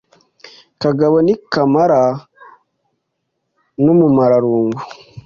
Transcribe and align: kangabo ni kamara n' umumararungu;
kangabo 0.81 1.17
ni 1.25 1.33
kamara 1.51 2.01
n' 3.83 3.91
umumararungu; 3.93 4.79